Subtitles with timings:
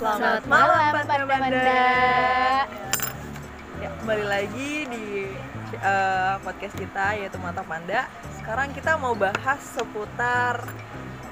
[0.00, 1.76] Selamat malam, Panda-Panda.
[3.84, 5.28] Ya, kembali lagi di
[5.76, 8.08] eh, podcast kita yaitu Mata Panda.
[8.40, 10.64] Sekarang kita mau bahas seputar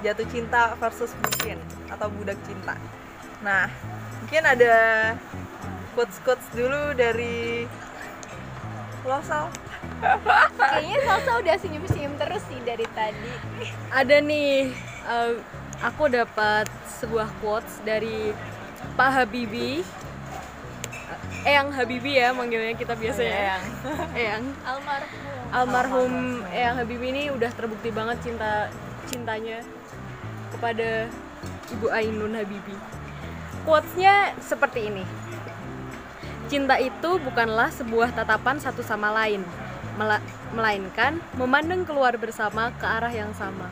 [0.05, 1.57] jatuh cinta versus bucin
[1.89, 2.77] atau budak cinta.
[3.41, 3.73] Nah,
[4.21, 4.77] mungkin ada
[5.97, 7.65] quotes-quotes dulu dari
[9.01, 9.49] lo Sal.
[10.61, 13.33] Kayaknya Salsa udah senyum-senyum terus sih dari tadi.
[13.89, 14.69] ada nih
[15.09, 15.33] eh,
[15.81, 16.69] aku dapat
[17.01, 18.29] sebuah quotes dari
[18.99, 19.79] Pak Habibie
[21.47, 23.63] Eyang Habibie ya manggilnya kita biasanya.
[24.11, 24.43] Eyang.
[24.67, 25.55] Almarhum.
[25.55, 26.13] almarhum
[26.51, 28.67] Eyang Habibie ini udah terbukti banget cinta
[29.07, 29.63] cintanya
[30.51, 31.07] kepada
[31.71, 32.75] Ibu Ainun Habibie
[33.63, 35.07] quotesnya seperti ini.
[36.51, 39.47] Cinta itu bukanlah sebuah tatapan satu sama lain
[39.95, 43.71] mela- melainkan memandang keluar bersama ke arah yang sama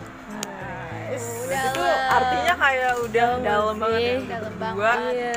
[1.07, 1.99] Udah Itu lah.
[2.13, 5.35] artinya kayak udah Dalam dalam banget ya, Dalam berdua, iya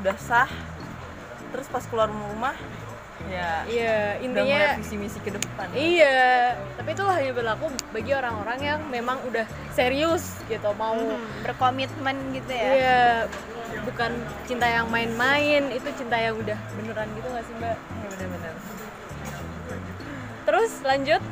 [0.00, 0.50] udah sah.
[1.46, 2.56] Terus pas keluar rumah
[3.26, 5.66] ya iya intinya visi misi ke depan.
[5.74, 9.42] Iya, tapi itu hanya berlaku bagi orang-orang yang memang udah
[9.74, 12.70] serius gitu, mau Hmm, berkomitmen gitu ya.
[12.70, 13.00] iya
[13.82, 14.14] bukan
[14.46, 17.74] cinta yang main-main, itu cinta yang udah beneran gitu gak sih mbak?
[17.74, 18.54] Iya benar-benar.
[20.46, 21.22] Terus lanjut,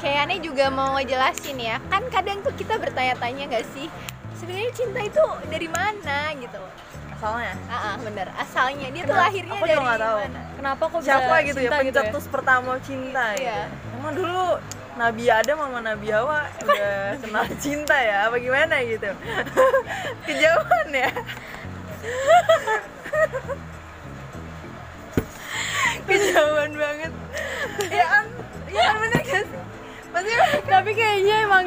[0.00, 1.76] Kayaknya juga mau ngejelasin ya.
[1.86, 3.86] Kan kadang tuh kita bertanya-tanya nggak sih,
[4.34, 6.60] sebenarnya cinta itu dari mana gitu.
[7.12, 8.32] Asalnya Ah, ah, bener.
[8.34, 9.28] Asalnya dia tuh Kenapa?
[9.28, 10.18] lahirnya Aku juga dari nggak tahu.
[10.18, 10.40] mana?
[10.56, 13.36] kenapa kok siapa bisa gitu ya cinta pencetus pertama cinta Iya.
[13.36, 13.60] gitu.
[13.94, 14.44] Emang dulu
[14.92, 16.92] Nabi Adam sama Nabi Hawa udah
[17.22, 19.08] kenal cinta ya apa gimana gitu.
[20.26, 21.10] Kejauhan ya.
[26.00, 26.39] Kejauhan
[30.70, 31.64] tapi kayaknya emang,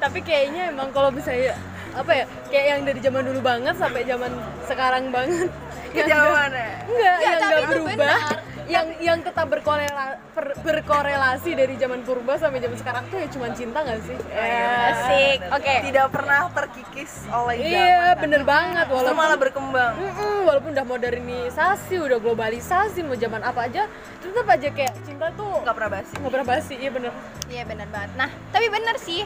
[0.00, 1.52] tapi kayaknya emang kalau misalnya
[1.92, 4.32] apa ya, kayak yang dari zaman dulu banget sampai zaman
[4.64, 5.52] sekarang banget.
[5.92, 6.72] yang kejauhan ya.
[6.88, 7.96] Enggak, Enggak, yang enggak berubah.
[8.00, 8.36] benar.
[8.64, 13.48] Yang yang tetap berkorela- per- berkorelasi dari zaman purba sampai zaman sekarang tuh ya cuma
[13.50, 14.16] cinta gak sih?
[14.32, 15.38] Asik.
[15.50, 15.74] Oke.
[15.82, 17.68] Tidak pernah terkikis oleh zaman.
[17.68, 18.20] Iya, kan?
[18.20, 19.92] bener banget walaupun malah berkembang.
[19.94, 23.82] Mm-mm, walaupun udah modernisasi, udah globalisasi, mau zaman apa aja,
[24.18, 26.14] tetap aja kayak cinta tuh Gak pernah basi.
[26.16, 27.12] nggak pernah basi, iya bener.
[27.46, 28.10] Iya benar banget.
[28.14, 29.22] Nah, tapi bener sih.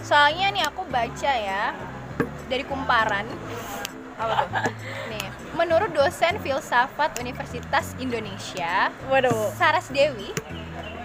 [0.00, 1.74] Soalnya nih aku baca ya
[2.46, 3.26] dari kumparan.
[4.16, 4.48] Apa tuh?
[5.12, 5.15] Nih,
[5.56, 9.56] menurut dosen filsafat Universitas Indonesia, Waduh.
[9.56, 10.30] Saras Dewi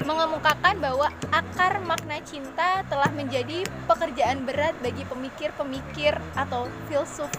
[0.04, 7.32] mengemukakan bahwa akar makna cinta telah menjadi pekerjaan berat bagi pemikir-pemikir atau filsuf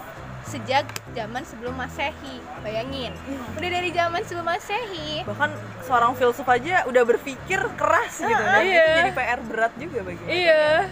[0.43, 0.83] sejak
[1.15, 2.41] zaman sebelum Masehi.
[2.65, 3.15] Bayangin,
[3.55, 5.23] udah dari zaman sebelum Masehi.
[5.23, 5.51] bahkan
[5.85, 8.95] seorang filsuf aja udah berpikir keras gitu dan itu iya.
[9.03, 10.23] jadi PR berat juga bagi.
[10.27, 10.89] Iya.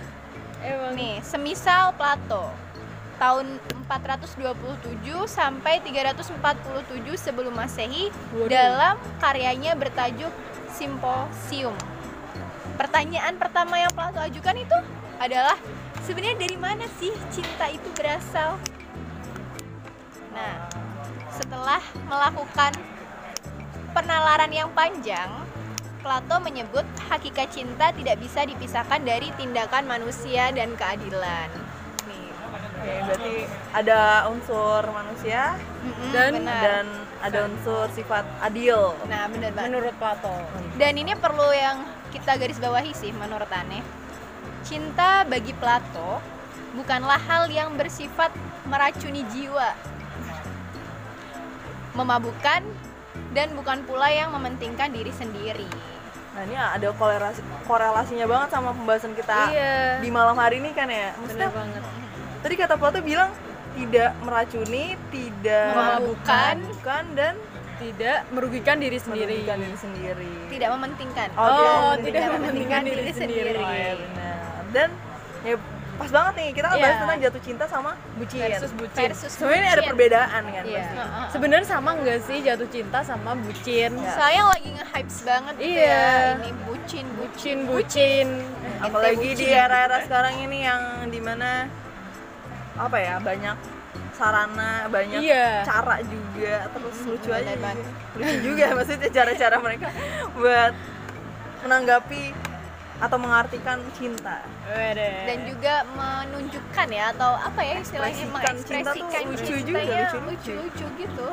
[0.62, 0.94] Emang.
[0.94, 2.71] Nih, semisal Plato
[3.22, 4.42] tahun 427
[5.30, 6.42] sampai 347
[7.22, 8.50] sebelum Masehi Waduh.
[8.50, 10.34] dalam karyanya bertajuk
[10.74, 11.78] Simposium.
[12.82, 14.78] Pertanyaan pertama yang Plato ajukan itu
[15.22, 15.54] adalah
[16.02, 18.58] sebenarnya dari mana sih cinta itu berasal?
[20.34, 20.66] Nah,
[21.30, 22.74] setelah melakukan
[23.94, 25.30] penalaran yang panjang,
[26.02, 31.71] Plato menyebut hakikat cinta tidak bisa dipisahkan dari tindakan manusia dan keadilan.
[32.82, 33.36] Oke, berarti
[33.72, 36.58] ada unsur manusia mm-mm, Dan- benar.
[36.60, 36.86] dan
[37.22, 38.98] ada unsur sifat adil.
[39.06, 39.70] nah benar banget.
[39.70, 40.34] Menurut Plato.
[40.74, 43.86] Dan ini perlu yang kita garis bawahi sih menurut Aneh.
[44.62, 46.18] Cinta bagi Plato
[46.74, 48.34] bukanlah hal yang bersifat
[48.66, 49.78] meracuni jiwa,
[51.94, 52.62] memabukkan,
[53.32, 55.68] dan bukan pula yang mementingkan diri sendiri.
[56.32, 60.00] Nah ini ada korelasi korelasinya banget sama pembahasan kita Iya.
[60.00, 61.12] di malam hari ini kan ya.
[61.18, 61.84] Maksudnya Bener banget.
[62.42, 63.30] Tadi kata Plato bilang
[63.72, 66.56] tidak meracuni, tidak Memabukkan.
[66.60, 67.36] memabukkan, dan
[67.74, 69.42] Tidak merugikan diri sendiri.
[69.42, 70.34] merugikan diri sendiri.
[70.48, 71.28] Tidak mementingkan.
[71.34, 73.58] Oh, Oh, tidak tidak mementingkan mementingkan diri sendiri.
[73.58, 74.38] Oh ya benar.
[74.70, 74.90] Dan
[75.42, 75.56] ya
[75.98, 77.02] pas banget nih kita kan bahas Iya.
[77.02, 78.42] tentang jatuh cinta sama bucin.
[78.44, 79.02] Versus bucin.
[79.04, 79.90] Versus Sebenarnya ini ada bucin.
[79.90, 80.78] perbedaan kan Iya.
[80.78, 80.94] pasti.
[80.96, 81.26] Heeh.
[81.34, 83.92] Sebenarnya sama nggak sih jatuh cinta sama bucin?
[83.96, 84.12] Ya.
[84.14, 85.90] Soalnya lagi nge-hypes banget gitu Iya.
[85.90, 86.38] ya.
[86.38, 87.58] Ini bucin, bucin.
[87.66, 88.80] Bucin, bucin.
[88.80, 89.58] apalagi di bucin.
[89.58, 91.66] era-era sekarang ini yang di mana
[92.74, 93.58] apa ya banyak
[94.12, 95.64] sarana banyak Iya.
[95.64, 97.86] cara juga terus lucu aja benar banget.
[98.14, 99.88] lucu juga maksudnya cara-cara mereka
[100.34, 100.74] buat
[101.62, 102.24] menanggapi
[103.02, 105.26] atau mengartikan cinta Wede.
[105.26, 110.06] dan juga menunjukkan ya atau apa ya istilahnya Ekspresikan cinta tuh mengekspresikan lucu juga, cintanya
[110.06, 110.52] lucu-lucu.
[110.54, 111.28] lucu-lucu gitu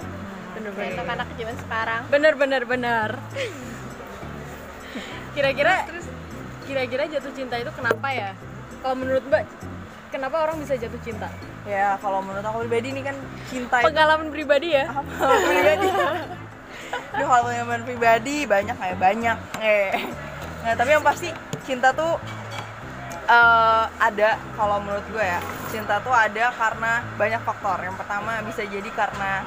[0.50, 0.80] Bener-bener.
[0.80, 3.10] kayak anak-anak zaman sekarang bener bener bener
[5.34, 5.74] kira-kira
[6.64, 8.30] kira-kira jatuh cinta itu kenapa ya
[8.80, 9.44] kalau menurut mbak
[10.08, 11.28] kenapa orang bisa jatuh cinta?
[11.68, 13.16] Ya kalau menurut aku pribadi nih kan
[13.48, 14.86] cinta itu pengalaman pribadi ya?
[15.48, 15.88] Pribadi.
[16.88, 19.38] Duh, kalau pengalaman pribadi banyak kayak banyak.
[19.60, 19.92] Eh
[20.64, 21.30] nah tapi yang pasti
[21.68, 22.18] cinta tuh
[23.28, 25.40] eh, ada kalau menurut gue ya.
[25.68, 27.78] Cinta tuh ada karena banyak faktor.
[27.84, 29.44] Yang pertama bisa jadi karena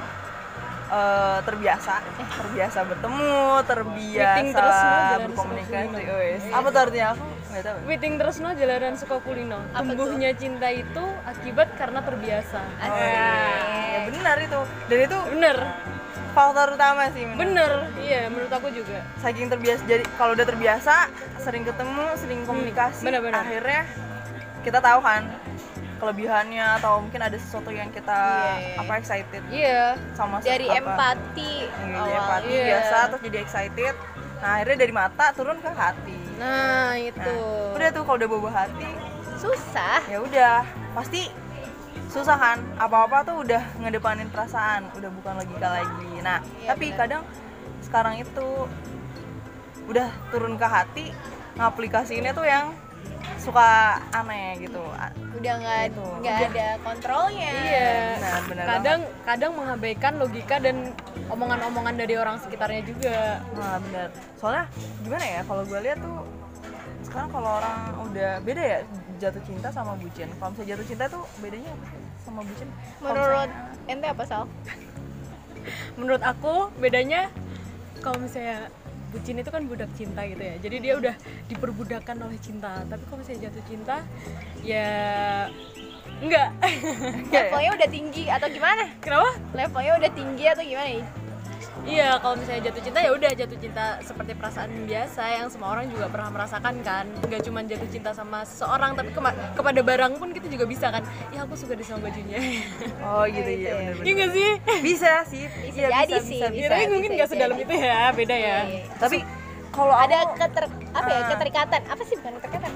[0.92, 3.32] eh, terbiasa eh terbiasa bertemu
[3.64, 8.48] terbiasa Meeting terus no, berkomunikasi wes apa tuh artinya aku nggak tahu Meeting terus no
[8.52, 9.58] jalanan suka kulino.
[9.72, 10.04] Apa tuh?
[10.04, 12.60] Tumbuhnya cinta itu akibat karena terbiasa.
[12.60, 13.28] Oh, iya.
[13.82, 15.58] ya benar itu dan itu Bener,
[16.32, 17.72] faktor utama sih menurut bener.
[17.98, 19.00] Iya, menurut aku juga.
[19.18, 20.94] saking terbiasa jadi kalau udah terbiasa
[21.36, 23.42] sering ketemu sering komunikasi Hmm, benar-benar.
[23.42, 23.82] akhirnya
[24.62, 25.22] kita tahu kan
[26.02, 28.10] kelebihannya atau mungkin ada sesuatu yang kita
[28.58, 28.82] Iya.
[28.82, 29.84] apa excited Iya.
[30.12, 32.64] sama dari apa, empati Iya, dari empati Iya.
[32.66, 33.94] biasa terus jadi excited
[34.42, 37.14] nah akhirnya dari mata turun ke hati Nah, itu.
[37.14, 38.90] nah, udah tuh kalau udah bawa hati
[39.38, 41.30] susah ya udah pasti
[42.08, 46.98] susah kan apa-apa tuh udah ngedepanin perasaan udah bukan logika lagi nah Iya, tapi benar.
[46.98, 47.22] kadang
[47.78, 48.46] sekarang itu
[49.84, 51.06] udah turun ke hati
[51.54, 52.74] ngaplikasiinnya tuh yang
[53.36, 53.68] suka
[54.10, 54.78] aneh gitu
[55.32, 56.04] udah nggak Gitu.
[56.20, 57.90] nggak ada kontrolnya Iya.
[58.14, 60.76] benar benar Kadang kadang mengabaikan logika dan
[61.26, 63.42] omongan-omongan dari orang sekitarnya juga.
[63.46, 63.58] banget.
[63.58, 64.64] nah benar soalnya
[65.00, 66.18] gimana ya kalau gue lihat tuh
[67.02, 68.78] sekarang kalau orang udah beda ya
[69.18, 72.68] jatuh cinta sama bucin kalau misalnya jatuh cinta tuh bedanya apa sih sama bucin
[73.00, 74.42] menurut misalnya- ente apa sal
[75.94, 77.30] Menurut aku bedanya
[78.00, 78.66] kalau misalnya
[79.12, 80.56] bucin itu kan budak cinta gitu ya.
[80.58, 81.14] Jadi dia udah
[81.52, 82.80] diperbudakan oleh cinta.
[82.88, 83.96] Tapi kalau misalnya jatuh cinta
[84.64, 84.88] ya
[86.24, 86.48] enggak.
[87.28, 87.46] Ya?
[87.50, 89.30] levelnya udah tinggi atau gimana Kenapa?
[89.52, 91.04] levelnya udah tinggi atau gimana nih
[91.82, 95.86] Iya, kalau misalnya jatuh cinta ya udah jatuh cinta seperti perasaan biasa yang semua orang
[95.88, 97.04] juga pernah merasakan kan.
[97.20, 101.02] Nggak cuma jatuh cinta sama seseorang, tapi kema- kepada barang pun kita juga bisa kan.
[101.28, 102.38] Ya aku suka deh sama bajunya.
[103.02, 104.50] oh gitu ya benar Iya nggak sih?
[104.80, 106.62] bisa sih Bisa Iya, jadi sih, bisa, bisa.
[106.62, 107.64] Ya, tapi mungkin nggak sedalam jadi.
[107.64, 108.58] itu ya, beda ya.
[108.62, 108.82] Iya.
[108.96, 109.18] tapi
[109.68, 111.28] kalau ada aku keter apa ya Ah.
[111.32, 112.72] keterikatan apa sih bukan keterikatan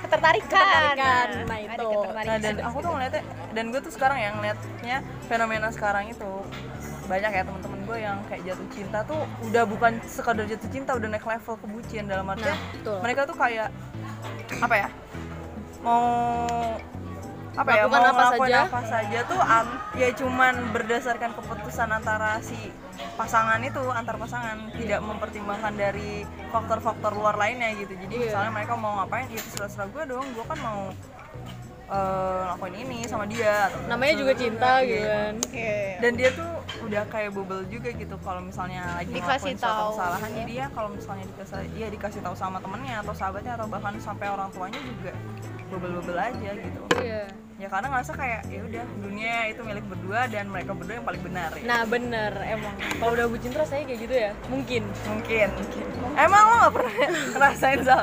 [0.00, 1.88] ketertarikan Ketertarikan, nah ada itu.
[1.88, 2.26] ketertarikan.
[2.26, 6.30] nah dan aku tuh ngeliatnya dan gue tuh sekarang yang ngeliatnya fenomena sekarang itu
[7.06, 11.08] banyak ya teman-teman gue yang kayak jatuh cinta tuh udah bukan sekadar jatuh cinta udah
[11.08, 12.98] naik level ke bucin dalam artian Nah, betul.
[13.02, 13.68] mereka tuh kayak
[14.56, 14.88] apa ya
[15.80, 16.04] mau
[17.52, 18.60] apa ya mau apa ngelakuin saja.
[18.62, 22.56] apa saja tuh am- ya cuman berdasarkan keputusan antara si
[23.16, 28.22] pasangan itu antar pasangan tidak mempertimbangkan dari faktor-faktor luar lainnya gitu jadi Iya.
[28.24, 30.80] misalnya mereka mau ngapain ya terserah gue dong gue kan mau
[31.88, 34.86] eh, lakuin ini sama dia atau Namanya juga cinta Iya.
[34.86, 35.34] gitu kan.
[35.42, 35.74] Oke.
[35.98, 36.50] dan dia tuh
[36.90, 39.94] udah kayak bubble juga gitu kalau misalnya lagi Dikasih tahu.
[39.94, 43.94] kesalahan jadi dia kalau misalnya dikasih ya dikasih tahu sama temennya atau sahabatnya atau bahkan
[44.02, 45.14] sampai orang tuanya juga
[45.70, 47.24] bubble-bubble aja gitu Iya.
[47.60, 51.20] Ya karena ngerasa kayak ya udah dunia itu milik berdua dan mereka berdua yang paling
[51.20, 51.64] benar ya.
[51.68, 52.72] Nah bener emang.
[52.96, 54.30] Kalau udah bucin terus saya kayak gitu ya?
[54.48, 54.82] Mungkin.
[55.04, 55.48] Mungkin.
[56.16, 56.92] Emang lo nggak pernah
[57.36, 58.02] ngerasain sal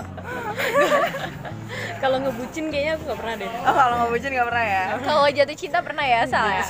[2.04, 3.50] kalau ngebucin kayaknya aku nggak pernah deh.
[3.65, 4.83] Oh kalau nggak bucin nggak pernah ya?
[5.07, 6.63] Kalau jatuh cinta pernah ya sal ya?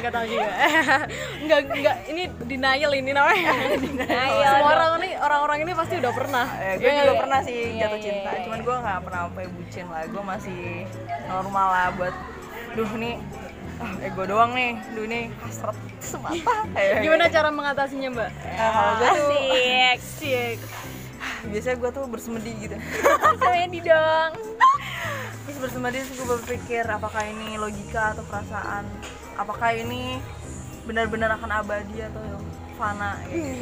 [0.00, 0.46] Nggak tahu juga.
[1.42, 3.52] Nggak nggak ini denial ini namanya.
[3.74, 4.52] Denial.
[4.54, 6.46] Semua orang ini orang-orang ini pasti udah pernah.
[6.62, 7.20] Eh, gue Iya, juga iya.
[7.20, 8.40] pernah sih Iya, jatuh iya, cinta, iya.
[8.46, 10.02] cuman gue nggak pernah sampai bucin lah.
[10.06, 10.60] Gue masih
[11.26, 12.14] normal lah buat,
[12.74, 13.16] duh nih,
[13.80, 16.68] ah, ego doang nih, duh nih hasrat semata.
[16.76, 20.58] Kayak gimana cara mengatasinya mbak Nah, kalau gue tuh asik Asik.
[21.48, 22.76] biasanya gue tuh bersemedi gitu.
[23.40, 24.32] saya di dong
[25.48, 28.84] Terus bersemedi terus gue berpikir apakah ini logika atau perasaan,
[29.34, 30.20] apakah ini
[30.84, 32.22] benar-benar akan abadi atau
[32.74, 33.60] fana gitu.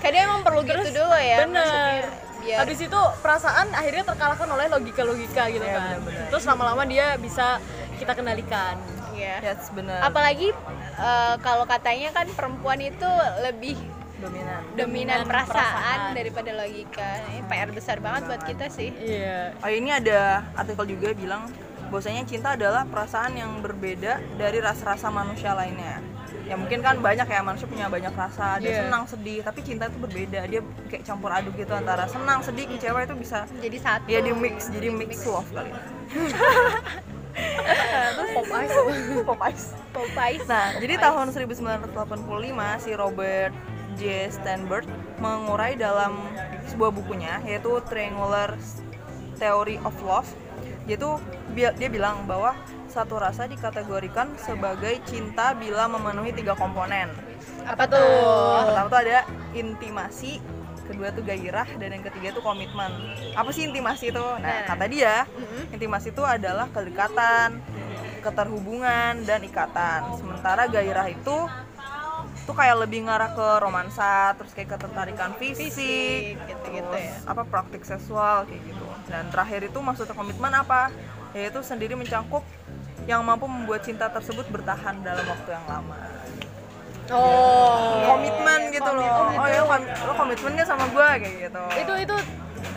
[0.00, 2.08] kadang emang perlu gitu dulu ya bener maksudnya
[2.44, 6.26] biar habis itu perasaan akhirnya terkalahkan oleh logika-logika gitu Iya, kan bener-bener.
[6.28, 7.58] terus lama-lama dia bisa
[7.96, 8.76] kita kendalikan
[9.10, 9.36] Iya.
[9.42, 10.02] Yes, benar.
[10.04, 10.50] apalagi
[10.98, 13.06] eh, kalau katanya kan perempuan itu
[13.40, 13.78] lebih
[14.16, 14.60] dominan?
[14.72, 16.00] dominan Dominan perasaan, perasaan.
[16.12, 21.12] daripada logika ini PR besar banget buat kita sih iya Oh ini ada artikel juga
[21.12, 21.46] bilang
[21.84, 26.02] bahwasanya cinta adalah perasaan yang berbeda dari rasa-rasa manusia lainnya.
[26.44, 28.84] Ya mungkin kan banyak ya manusia punya banyak rasa, ada Iya.
[28.84, 30.44] senang, sedih, tapi cinta itu berbeda.
[30.44, 34.30] Dia kayak campur aduk gitu antara senang, sedih, kecewa itu bisa jadi satu ya di
[34.30, 35.68] mix, jadi mix love kali.
[35.68, 35.78] ya.
[38.30, 38.74] pop ice
[39.24, 39.64] Pop ice.
[39.90, 43.52] Popeyes Nah, jadi tahun 1985 si Robert
[43.94, 44.28] J.
[44.28, 44.84] Steinberg
[45.16, 46.18] mengurai dalam
[46.66, 48.54] sebuah bukunya yaitu Triangular
[49.36, 50.28] Theory of Love.
[50.84, 51.16] Yaitu
[51.50, 52.54] bi- dia bilang bahwa
[52.94, 57.10] satu rasa dikategorikan sebagai cinta bila memenuhi tiga komponen.
[57.66, 59.18] apa tuh Yang pertama tuh ada
[59.52, 60.32] intimasi,
[60.84, 62.92] kedua tuh gairah, dan yang ketiga tuh komitmen.
[63.34, 64.20] Apa sih intimasi itu?
[64.20, 64.62] Nah, Nah.
[64.68, 65.74] kata dia, Mm-mm.
[65.74, 67.58] intimasi itu adalah kedekatan,
[68.20, 71.36] keterhubungan dan ikatan sementara gairah itu
[72.44, 77.16] tuh kayak lebih ngarah ke romansa terus kayak ketertarikan fisik, Fisik, gitu-gitu ya.
[77.24, 80.92] apa praktik seksual kayak gitu dan terakhir itu maksudnya komitmen apa
[81.32, 82.44] yaitu sendiri mencangkup
[83.04, 85.96] yang mampu membuat cinta tersebut bertahan dalam waktu yang lama.
[87.12, 88.00] Oh.
[88.06, 89.36] Komitmen gitu loh.
[89.36, 91.62] Oh ya kom- lo komitmennya sama gue kayak gitu.
[91.76, 92.16] Itu itu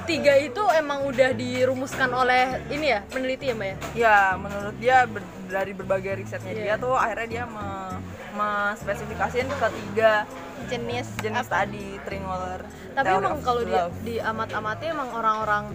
[0.03, 3.75] tiga itu emang udah dirumuskan oleh ini ya peneliti ya mbak ya?
[3.96, 6.75] Ya menurut dia ber- dari berbagai risetnya dia Iya.
[6.75, 8.00] tuh akhirnya dia me-
[8.36, 10.27] mespesifikasiin ketiga
[10.67, 11.63] jenis jenis apa?
[11.63, 12.62] tadi Trinwaller
[12.93, 15.72] tapi emang kalau di, di amat-amati emang orang-orang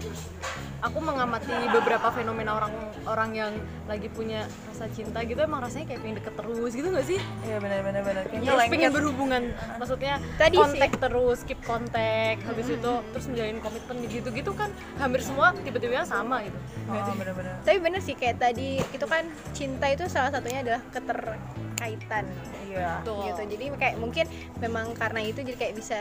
[0.83, 3.53] aku mengamati beberapa fenomena orang-orang yang
[3.87, 7.57] lagi punya rasa cinta gitu emang rasanya kayak pengen deket terus gitu gak sih Iya
[7.57, 8.23] benar-benar benar.
[8.27, 8.73] Kayaknya lengket.
[8.73, 9.43] pengen berhubungan
[9.77, 15.55] maksudnya Tadi kontak terus keep kontak habis itu terus menjalin komitmen gitu-gitu kan hampir semua
[15.57, 17.63] tiba-tiba sama gitu Oh, benar-benar.
[17.63, 19.23] tapi bener sih kayak tadi itu kan
[19.53, 22.27] cinta itu salah satunya adalah keterkaitan
[22.65, 23.01] Iya.
[23.01, 23.21] Betul.
[23.23, 24.25] gitu jadi kayak mungkin
[24.57, 26.01] memang karena itu jadi kayak bisa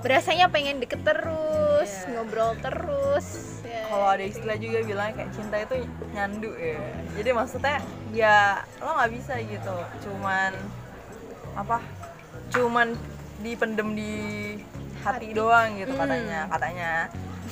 [0.00, 2.08] berasanya pengen deket terus Iya.
[2.12, 3.26] ngobrol terus
[3.62, 3.84] ya.
[3.86, 5.74] Kalau ada istilah juga bilang kayak cinta itu
[6.10, 6.80] nyandu ya.
[7.16, 7.76] Jadi maksudnya
[8.10, 8.38] ya
[8.78, 9.76] lo nggak bisa gitu.
[10.04, 10.52] Cuman
[11.52, 11.78] apa?
[12.50, 12.96] Cuman
[13.40, 14.12] dipendem di
[15.00, 16.02] hati, doang gitu Hmm.
[16.04, 16.92] katanya katanya.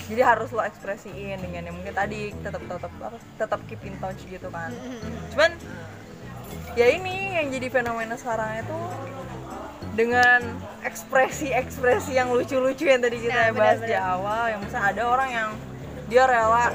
[0.08, 2.92] Jadi harus lo ekspresiin dengan yang mungkin tadi tetap tetap?
[3.36, 4.72] Tetap keep in touch gitu kan.
[5.32, 5.52] Cuman
[6.76, 8.78] ya ini yang jadi fenomena sekarang itu
[9.92, 10.40] dengan
[10.80, 14.14] ekspresi-ekspresi yang lucu-lucu yang tadi kita Nah, bahas di benar-benar.
[14.14, 15.48] awal yang misalnya ada orang yang
[16.06, 16.66] dia rela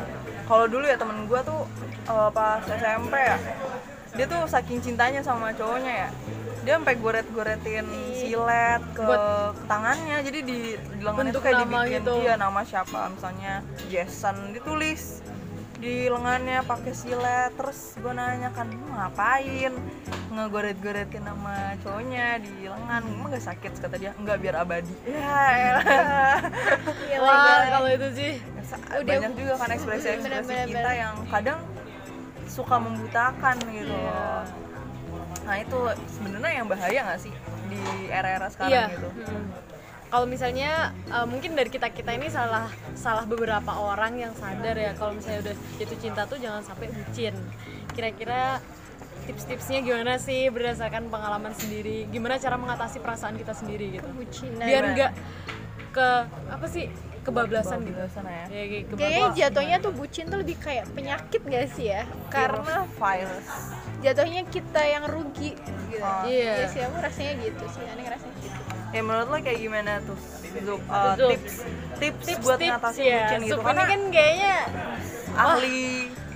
[0.44, 1.62] kalau dulu ya temen gue tuh
[2.06, 3.38] eh, pas SMP ya
[4.14, 6.10] dia tuh saking cintanya sama cowoknya ya
[6.64, 7.84] dia sampai goret-goretin
[8.14, 12.14] silet ke, Buat- tangannya jadi di, di lengannya tuh Bentuk kayak dibikin gitu.
[12.22, 13.54] dia nama siapa misalnya
[13.88, 15.20] Jason ditulis
[15.84, 19.74] di lengannya pakai silet terus gue nanya kan "Lu ngapain
[20.32, 25.76] ngegoret-goretin nama cowoknya di lengan emang gak sakit kata dia enggak biar abadi ya.
[27.04, 27.68] Iya, wah bener.
[27.70, 28.32] kalau itu sih
[28.96, 31.60] Udah- banyak juga kan ekspresi-ekspresi kita yang kadang
[32.48, 34.48] suka membutakan gitu Iya.
[35.44, 37.34] Nah itu sebenarnya yang bahaya nggak sih
[37.68, 39.10] di era-era sekarang iya gitu?
[39.12, 39.46] Mm.
[40.14, 44.94] Kalau misalnya uh, mungkin dari kita kita ini salah salah beberapa orang yang sadar ya
[44.94, 47.34] kalau misalnya udah jatuh cinta tuh jangan sampai bucin
[47.98, 48.62] kira-kira
[49.26, 54.70] tips-tipsnya gimana sih berdasarkan pengalaman sendiri gimana cara mengatasi perasaan kita sendiri gitu Bucinan.
[54.70, 55.12] biar nggak
[55.98, 56.94] ke apa sih
[57.26, 58.46] kebablasan gitu Kebablasan ya.
[58.52, 62.04] ya kayak Kayaknya jatuhnya tuh bucin tuh lebih kayak penyakit gak sih ya?
[62.28, 63.48] Karena virus.
[64.04, 65.56] jatuhnya kita yang rugi
[65.88, 66.04] gitu.
[66.04, 66.28] Oh.
[66.28, 66.60] Iya.
[66.60, 68.63] Iya sih, aku rasanya gitu sih, aneh ngerasanya gitu.
[68.94, 70.18] Ya menurut lo kayak gimana tuh
[70.54, 71.34] Zup, uh, Zup.
[71.34, 71.66] tips
[71.98, 73.18] tips tips buat tips ngatasin ya.
[73.26, 73.50] bucin gitu.
[73.50, 74.56] Sup ini karena kan kayaknya
[75.34, 75.82] ahli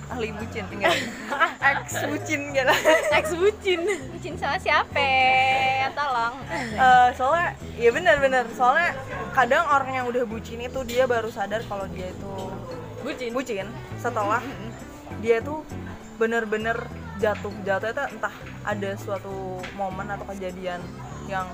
[0.07, 0.93] ahli bucin tinggal
[1.77, 2.73] ex bucin gitu.
[3.13, 3.79] ex bucin.
[4.09, 5.09] Bucin sama siapa?
[5.93, 6.35] Tolong.
[6.73, 7.47] Eh, soalnya
[7.77, 8.97] ya benar-benar soalnya
[9.37, 12.33] kadang orang yang udah bucin itu dia baru sadar kalau dia itu
[13.05, 13.29] bucin.
[13.37, 13.67] bucin.
[14.01, 14.41] Setelah
[15.21, 15.61] dia tuh
[16.17, 18.33] bener-bener jatuh jatuh itu entah
[18.63, 20.81] ada suatu momen atau kejadian
[21.27, 21.47] yang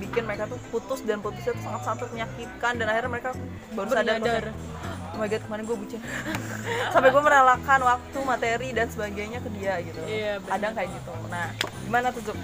[0.00, 3.30] bikin mereka tuh putus dan putusnya tuh sangat sangat menyakitkan dan akhirnya mereka
[3.76, 4.42] baru sadar bahwa,
[5.14, 6.00] oh my god kemarin gue bucin
[6.96, 11.46] sampai gue merelakan waktu materi dan sebagainya ke dia gitu Iya, kadang kayak gitu nah
[11.84, 12.38] gimana tuh Zup?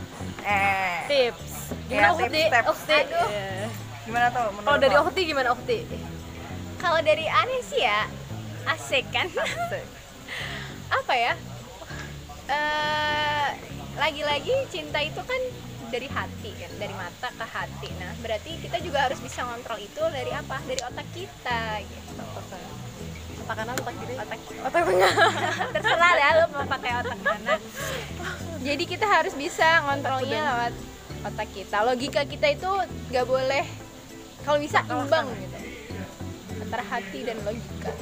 [0.44, 1.54] eh tips
[1.86, 3.30] Ya, gimana tips, Okti tips.
[3.30, 3.66] Iya.
[4.06, 4.94] gimana tuh menurut kalau dari?
[4.94, 5.78] Okti gimana Okti
[6.76, 8.06] Kalau dari aneh sih ya,
[8.68, 9.26] asik kan?
[11.02, 11.32] Apa ya?
[12.46, 13.48] Eh,
[13.96, 15.40] lagi-lagi cinta itu kan
[15.90, 17.88] dari hati kan, dari mata ke hati.
[17.98, 20.58] Nah, berarti kita juga harus bisa ngontrol itu dari apa?
[20.66, 22.22] Dari otak kita gitu.
[23.46, 24.14] otak kanan otak kiri.
[24.18, 25.12] Otak otak tengah.
[25.74, 27.54] Terserah ya lo mau pakai otak mana
[28.66, 30.74] jadi kita harus bisa ngontrolnya lewat
[31.22, 31.86] otak kita.
[31.86, 32.70] Logika kita itu
[33.14, 33.62] nggak boleh
[34.42, 35.58] kalau bisa imbang gitu.
[36.66, 37.94] Antara hati dan logika.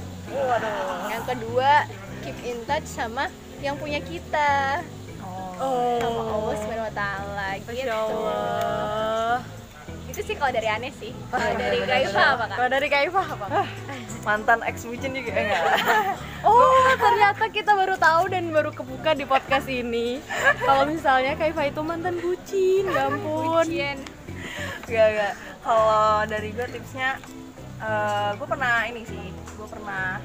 [1.13, 1.85] Yang kedua
[2.25, 3.29] keep in touch sama
[3.65, 4.85] yang punya kita.
[5.55, 5.97] Oh.
[6.03, 7.95] sama Allah subhanahu wa taala Masya gitu.
[7.95, 9.37] Allah.
[10.11, 11.11] Itu sih kalau dari aneh sih.
[11.33, 11.79] Kalau iya, dari.
[11.89, 12.57] Kaifa apa kak?
[12.59, 13.47] Kalau dari Kaifah apa?
[14.25, 15.63] Mantan ex bucin juga enggak.
[16.45, 20.21] Oh ternyata kita baru tahu dan baru kebuka di podcast ini.
[20.61, 23.65] Kalau misalnya Kaifah itu mantan bucin ya ampun.
[23.65, 23.97] Bucin.
[24.85, 25.35] Gak, gak.
[25.65, 27.17] Kalau dari gue tipsnya,
[28.37, 30.21] gue pernah ini sih, gue pernah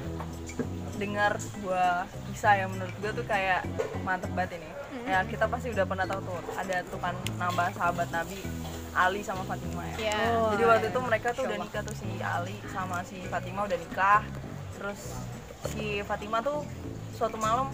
[1.00, 3.64] dengar sebuah kisah yang menurut gue tuh kayak
[4.04, 4.70] mantep banget ini.
[5.08, 8.44] Ya kita pasti udah pernah tahu tuh ada tuh kan nama sahabat Nabi
[8.92, 10.12] Ali sama Fatimah ya.
[10.12, 10.52] ya Oh.
[10.52, 14.22] Jadi waktu itu mereka tuh udah nikah tuh si Ali sama si Fatimah udah nikah.
[14.76, 15.00] Terus
[15.72, 16.68] si Fatimah tuh
[17.16, 17.72] suatu malam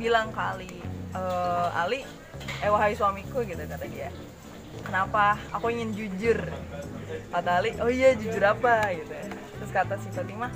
[0.00, 0.72] bilang ke Ali
[1.12, 2.00] "Eh, Ali
[2.64, 4.08] eh wahai suamiku gitu kata dia
[4.84, 6.38] kenapa aku ingin jujur
[7.32, 9.12] kata Ali oh iya jujur apa gitu
[9.60, 10.48] terus kata si Fatimah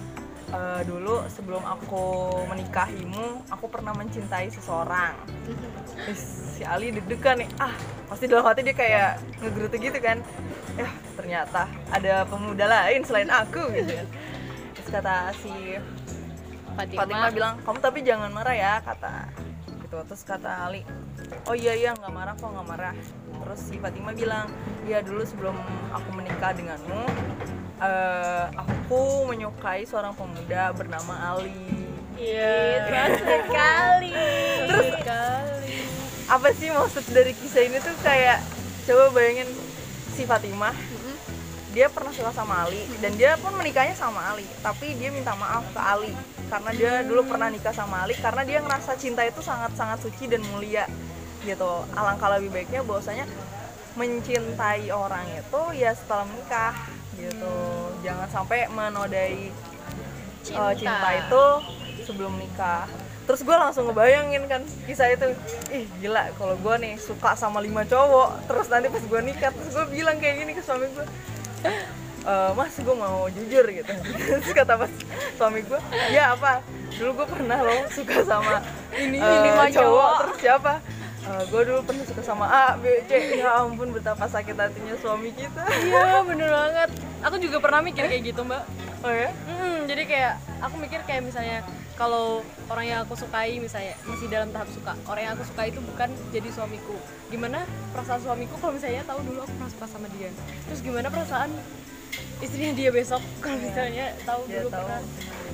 [0.55, 5.19] "Eh, dulu sebelum aku menikahimu aku pernah mencintai seseorang.
[6.07, 6.23] Terus
[6.55, 7.75] si Ali deg-degan nih ah
[8.07, 10.23] pasti dalam hati dia kayak ngegerutu gitu kan.
[10.79, 10.87] Ya
[11.19, 13.67] ternyata ada pemuda lain selain aku.
[13.75, 14.07] Gitu kan.
[14.79, 15.55] Terus kata si
[16.75, 19.31] Fatimah, Fatimah bilang kamu tapi jangan marah ya kata
[19.83, 19.97] gitu.
[20.07, 20.87] Terus kata Ali
[21.51, 22.95] oh iya iya nggak marah kok nggak marah.
[23.43, 24.47] Terus si Fatimah bilang
[24.87, 25.59] iya dulu sebelum
[25.91, 27.03] aku menikah denganmu
[27.81, 31.55] eh, aku menyukai seorang pemuda bernama Ali.
[32.15, 32.87] Iya,
[33.19, 34.13] sekali.
[34.71, 35.77] Terus sekali.
[36.25, 38.41] apa sih maksud dari kisah ini tuh kayak
[38.89, 39.51] coba bayangin
[40.15, 40.73] si Fatimah.
[41.75, 45.67] Dia pernah suka sama Ali dan dia pun menikahnya sama Ali tapi dia minta maaf
[45.75, 46.15] ke Ali
[46.47, 50.31] karena dia dulu pernah nikah sama Ali karena dia ngerasa cinta itu sangat sangat suci
[50.31, 50.87] dan mulia
[51.43, 51.83] gitu.
[51.99, 53.27] Alangkah lebih baiknya bahwasanya
[53.99, 56.73] mencintai orang itu ya setelah menikah
[57.19, 57.55] gitu.
[58.03, 59.51] Jangan sampai menodai
[60.53, 61.09] uh, cinta.
[61.17, 61.45] itu
[62.05, 62.87] sebelum nikah.
[63.25, 65.33] Terus gue langsung ngebayangin kan kisah itu
[65.73, 69.73] ih gila kalau gue nih suka sama lima cowok terus nanti pas gue nikah terus
[69.73, 71.07] gue bilang kayak gini ke suami gue
[72.25, 73.93] "Eh, mas gue mau jujur gitu.
[74.29, 74.93] Terus kata pas
[75.37, 76.61] suami gue ya apa?
[76.97, 78.65] Dulu gue pernah loh suka sama
[78.97, 80.81] ini lima cowok." terus siapa
[81.25, 83.41] gue dulu pernah suka sama A, B, C.
[83.41, 85.65] Ya ampun betapa sakit hatinya suami kita.
[85.65, 86.91] Iya, bener banget.
[87.25, 88.63] Aku juga pernah mikir kayak gitu, Mbak.
[89.05, 89.31] oh ya?
[89.49, 91.61] Hmm, jadi kayak aku mikir kayak misalnya
[91.95, 95.79] kalau orang yang aku sukai misalnya masih dalam tahap suka orang yang aku suka itu
[95.81, 96.97] bukan jadi suamiku.
[97.31, 98.57] Gimana perasaan suamiku?
[98.59, 100.33] Kalau misalnya tahu dulu aku pernah suka sama dia.
[100.67, 101.53] Terus gimana perasaan
[102.39, 104.81] istrinya dia besok kalau misalnya tahu Dia dulu tahu.
[104.81, 105.01] pernah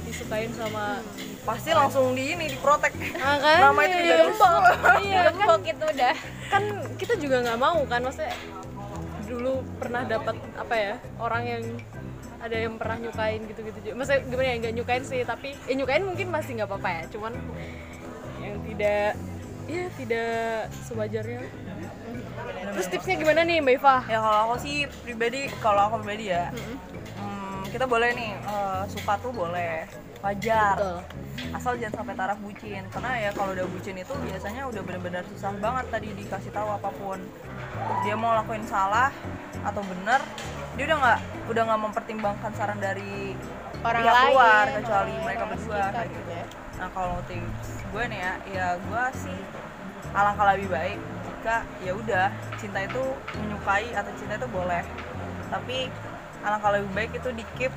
[0.01, 0.85] disukain sama
[1.41, 3.59] pasti langsung di ini diprotek ah, kan?
[3.63, 4.05] nama itu Iya.
[4.05, 4.63] digembok
[5.01, 5.59] iya kan?
[5.71, 6.15] Itu udah.
[6.51, 6.63] Kan
[6.97, 8.35] kita juga nggak mau kan maksudnya
[9.25, 11.63] dulu pernah dapat apa ya orang yang
[12.41, 13.95] ada yang pernah nyukain gitu-gitu juga.
[13.95, 17.33] Maksudnya gimana ya nggak nyukain sih tapi ya nyukain mungkin masih nggak apa-apa ya cuman
[18.41, 19.13] yang tidak
[19.65, 20.33] ya tidak
[20.83, 21.41] sewajarnya
[22.75, 23.97] terus tipsnya gimana nih mbak Iva?
[24.07, 29.15] Ya kalau aku sih pribadi kalau aku pribadi ya hmm, kita boleh nih eh, suka
[29.23, 29.87] tuh boleh
[30.21, 30.77] wajar.
[30.77, 31.01] Betul.
[31.57, 35.57] asal jangan sampai taraf bucin karena ya kalau udah bucin itu biasanya udah benar-benar susah
[35.57, 37.17] banget tadi dikasih tahu apa pun.
[38.05, 39.09] Dia mau lakuin salah
[39.65, 40.21] atau bener
[40.77, 41.21] dia udah nggak
[41.53, 43.35] udah nggak mempertimbangkan saran dari
[43.81, 46.33] Orang pihak lain, luar orang kecuali lain, mereka orang berdua kayak gitu gitu.
[46.33, 46.45] ya.
[46.77, 49.39] nah kalau tips gue nih ya ya gue sih
[50.13, 50.99] alangkah lebih baik
[51.41, 52.29] jika ya udah
[52.61, 53.01] cinta itu
[53.41, 54.85] menyukai atau cinta itu boleh.
[55.49, 55.89] Tapi
[56.45, 57.73] alangkah lebih baik itu di keep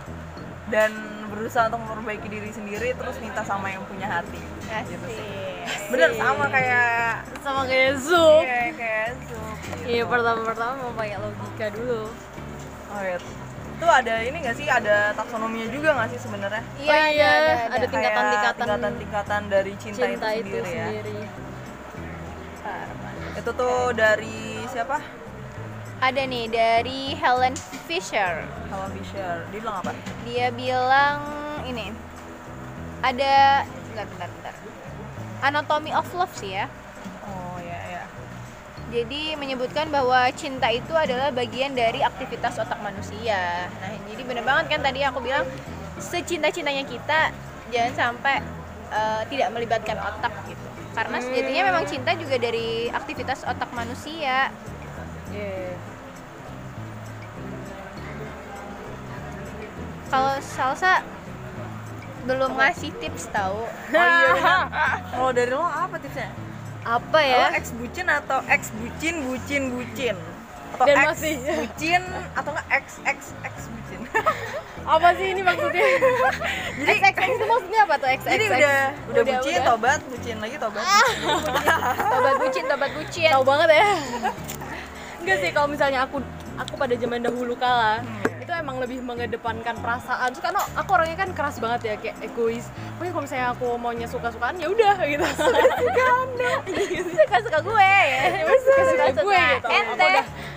[0.67, 0.91] dan
[1.31, 4.43] berusaha untuk memperbaiki diri sendiri terus minta sama yang punya hati.
[4.91, 5.31] Gitu sih.
[5.63, 5.95] Asik.
[5.95, 8.43] bener sama kayak sama kayak Zoom.
[8.43, 9.87] Kayak kayak Zup, gitu.
[9.87, 12.03] iya pertama-pertama mau pakai logika dulu.
[12.91, 13.17] Oh iya.
[13.79, 14.67] Itu ada ini gak sih?
[14.67, 16.63] Ada taksonominya juga gak sih sebenarnya?
[16.83, 17.55] Iya, Oh ada, iya, ada, ada.
[17.79, 17.85] Ada.
[17.87, 18.59] tingkatan-tingkatan.
[18.59, 20.87] tingkatan-tingkatan dari cinta, cinta itu, itu sendiri ya.
[20.91, 21.19] sendiri
[23.33, 25.01] itu tuh dari siapa
[26.03, 27.55] Ada nih dari Helen
[27.87, 28.43] Fisher.
[28.67, 29.91] Helen Fisher dia bilang apa
[30.27, 31.17] Dia bilang
[31.63, 31.89] ini
[33.03, 34.55] ada bentar, bentar, bentar.
[35.43, 36.71] Anatomy of Love sih ya.
[37.27, 38.03] oh ya ya
[38.95, 43.67] Jadi menyebutkan bahwa cinta itu adalah bagian dari aktivitas otak manusia.
[43.67, 45.43] Nah, jadi bener banget kan tadi aku bilang
[45.99, 47.33] secinta-cintanya kita
[47.73, 48.39] jangan sampai
[48.93, 50.31] eh, tidak melibatkan otak
[50.93, 54.53] Karena sejatinya memang cinta juga dari aktivitas otak manusia.
[55.33, 55.73] Iya.
[60.13, 61.01] Kalau salsa
[62.29, 63.65] belum ngasih tips tahu.
[63.97, 64.57] oh iya
[65.11, 66.29] kalau dari lo apa tipsnya
[66.83, 70.15] apa lo ya ex bucin atau ex bucin bucin bucin
[70.73, 71.35] atau Dan ex masih.
[71.37, 72.01] bucin
[72.33, 73.99] atau enggak ex ex ex bucin.
[74.93, 75.79] Apa sih ini maksudnya?
[76.79, 78.09] Jadi XX itu maksudnya apa tuh?
[78.09, 78.25] XX?
[78.27, 79.63] jadi udah udah Udah, bucin udah.
[79.65, 80.83] tobat bucin lagi tobat.
[82.11, 83.29] Tobat bucin, tobat bucin.
[83.31, 83.85] tahu banget ya.
[85.17, 86.17] Enggak sih kalau misalnya aku
[86.53, 88.03] aku pada zaman dahulu kala
[88.35, 90.35] itu emang lebih mengedepankan perasaan.
[90.35, 92.67] Terus karena aku orangnya kan keras banget ya kayak egois.
[92.93, 95.23] Pokoknya kalau misalnya aku maunya suka sukaan ya udah gitu.
[97.15, 97.87] Suka suka gue.
[97.87, 98.23] Ya.
[98.59, 99.67] suka suka gue gitu.
[99.69, 100.11] Ente.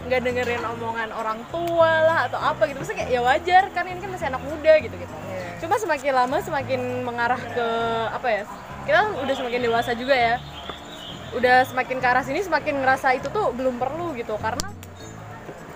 [0.07, 2.79] Nggak dengerin omongan orang tua lah atau apa gitu.
[2.79, 5.15] Maksudnya kayak ya wajar kan ini kan masih anak muda gitu gitu.
[5.63, 7.69] Cuma semakin lama semakin mengarah ke
[8.15, 8.43] apa ya
[8.87, 10.35] kita udah semakin dewasa juga ya.
[11.35, 14.39] Udah semakin ke arah sini semakin ngerasa itu tuh belum perlu gitu.
[14.39, 14.71] Karena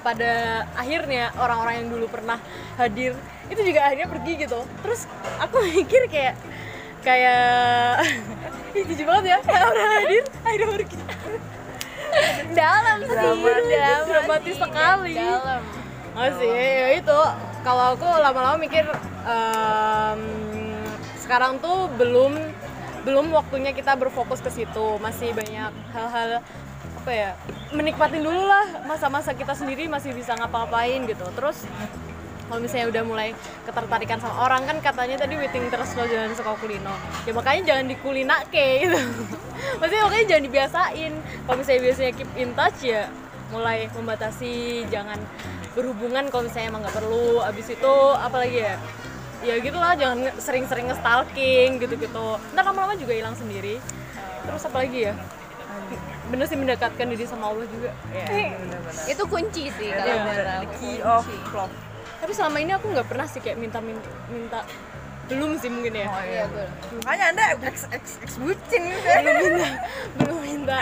[0.01, 2.41] pada akhirnya orang-orang yang dulu pernah
[2.81, 3.13] hadir
[3.53, 4.63] itu juga akhirnya pergi gitu.
[4.87, 5.11] Terus
[5.43, 6.39] aku mikir kayak
[7.03, 8.07] kayak
[8.89, 9.39] jijik banget ya.
[9.43, 10.97] Udah hadir ayo pergi
[12.53, 14.01] dalam sih Dramatis.
[14.07, 15.15] Dramatis sekali.
[15.17, 15.63] dalam.
[16.11, 17.21] Oh sih, ya itu.
[17.61, 18.85] Kalau aku lama-lama mikir
[19.25, 20.21] em,
[21.21, 22.35] sekarang tuh belum
[23.07, 24.99] belum waktunya kita berfokus ke situ.
[24.99, 26.43] Masih banyak hal-hal
[27.01, 27.33] apa ya
[27.73, 31.25] menikmatin dulu lah masa-masa kita sendiri masih bisa ngapa-ngapain gitu.
[31.37, 31.65] Terus
[32.51, 33.29] kalau misalnya udah mulai
[33.63, 36.91] ketertarikan sama orang kan katanya tadi waiting terus lo jangan suka kulino.
[37.23, 38.99] Ya makanya jangan dikulinake gitu.
[39.79, 41.13] Maksudnya makanya jangan dibiasain.
[41.47, 43.07] Kalau misalnya biasanya keep in touch ya
[43.55, 45.19] mulai membatasi jangan
[45.79, 47.39] berhubungan kalau misalnya emang nggak perlu.
[47.47, 48.75] Abis itu apalagi ya?
[49.41, 52.27] Ya gitulah jangan sering-sering nge-stalking gitu-gitu.
[52.53, 53.79] Ntar lama-lama juga hilang sendiri.
[54.43, 55.15] Terus apa lagi ya?
[56.31, 57.91] Bener sih mendekatkan diri sama Allah juga.
[58.11, 59.07] Iya, benar-benar.
[59.07, 60.23] itu kunci sih kalau Iya.
[60.27, 60.75] benar aku.
[60.79, 61.55] Key of kunci.
[61.55, 61.90] love.
[62.21, 64.61] Tapi selama ini aku nggak pernah sih kayak minta minta, minta
[65.27, 66.45] belum sih mungkin ya Oh iya iya.
[66.45, 68.99] betul Makanya Anda ex ex ex bucin gitu.
[69.01, 69.69] belum minta
[70.17, 70.79] belum minta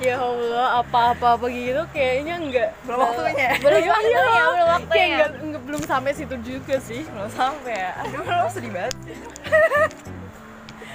[0.00, 3.48] ya Allah apa-apa apa gitu kayaknya nggak Belum waktunya.
[3.54, 4.24] belum Iya, waktunya iya.
[4.24, 8.48] belum kayak waktunya nggak nggak- belum sampai situ juga sih belum sampai ya aduh lo
[8.48, 8.94] sedih banget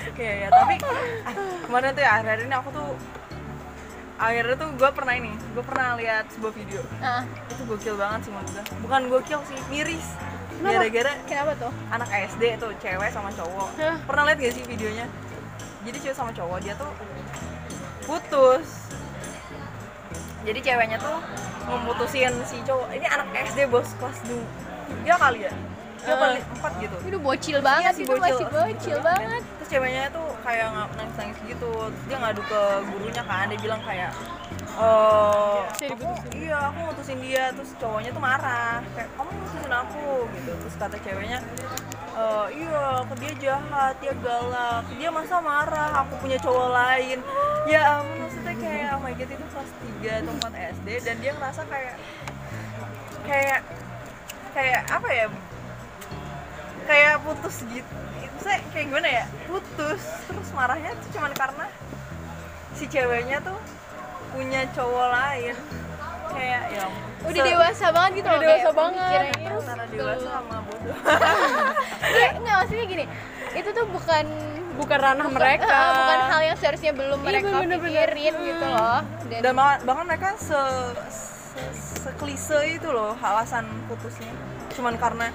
[0.07, 0.73] oke ya tapi
[1.23, 2.87] ah, kemarin tuh ya akhir-akhir ini aku tuh
[4.17, 6.81] akhirnya tuh gue pernah ini gue pernah lihat sebuah video.
[7.01, 7.21] Ah,
[7.53, 10.07] itu gokil banget sih menurut gue bukan gokil sih miris.
[10.57, 11.73] Gara-gara kenapa tuh?
[11.93, 13.69] anak SD tuh cewek sama cowok.
[13.77, 13.95] Hah?
[14.09, 15.05] pernah lihat gak sih videonya?
[15.85, 16.89] Jadi cewek sama cowok dia tuh
[18.09, 18.89] putus.
[20.41, 21.21] Jadi ceweknya tuh
[21.67, 24.45] memutusin si cowok ini anak SD bos kelas dua
[25.03, 25.51] tiga kali ya
[26.07, 26.21] tiga Ah.
[26.23, 26.95] kali empat gitu.
[27.03, 28.97] Itu bocil banget Iya sih, itu masih bocil.
[29.03, 29.41] banget.
[29.59, 31.69] Terus ceweknya tuh kayak nggak nangis nangis gitu.
[31.69, 34.11] Terus dia ngadu ke gurunya kan dia bilang kayak
[34.73, 37.43] oh Saya aku, iya aku mutusin dia.
[37.51, 40.51] Terus cowoknya tuh marah kayak kamu mutusin aku gitu.
[40.57, 41.39] Terus kata ceweknya
[42.17, 44.83] "Eh, iya ke dia jahat dia galak.
[44.95, 47.19] Dia masa marah aku punya cowok lain.
[47.67, 51.31] Ya ampun maksudnya kayak oh my god itu kelas 3 atau 4 SD dan dia
[51.35, 51.95] ngerasa kayak
[53.21, 53.59] kayak
[54.49, 55.25] kayak apa ya
[56.87, 57.93] kayak putus gitu.
[58.37, 59.25] Saya kayak gimana ya?
[59.45, 61.65] Putus terus marahnya tuh cuman karena
[62.71, 63.57] si ceweknya tuh
[64.29, 65.55] punya cowok lain.
[66.27, 66.85] Kayak ya
[67.23, 69.09] udah Se- dewasa banget gitu Udah dewasa banget.
[69.09, 69.51] pemikirannya.
[69.57, 70.95] antara dewasa sama bodoh.
[72.07, 73.05] Iya, enggak maksudnya gini.
[73.53, 74.25] Itu tuh bukan
[74.77, 75.65] bukan ranah mereka.
[75.65, 77.79] eh, bukan hal yang seharusnya belum Iya, mereka bener-bener.
[77.81, 78.99] pikirin gitu loh.
[79.25, 80.59] Dan, dan bahkan, bahkan mereka se,
[81.09, 81.59] se
[82.05, 84.29] seklise itu loh alasan putusnya.
[84.71, 85.33] Cuman karena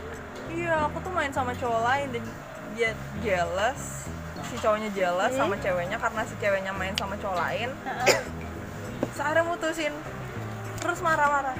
[0.52, 2.24] iya aku tuh main sama cowok lain dan
[2.72, 4.08] dia jealous
[4.42, 7.68] si cowoknya jealous sama ceweknya karena si ceweknya main sama cowok lain
[9.12, 9.92] sekarang mutusin
[10.78, 11.56] terus marah-marah